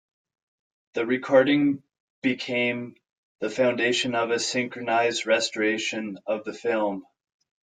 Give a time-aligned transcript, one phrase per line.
[0.95, 1.83] The recording
[2.23, 2.95] became
[3.39, 7.05] the foundation of a "synchronized restoration" of the film.